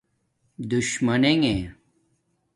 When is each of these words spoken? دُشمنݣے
دُشمنݣے 0.69 1.53